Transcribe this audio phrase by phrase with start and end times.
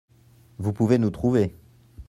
[0.57, 1.53] Vous pouvez nous trouver.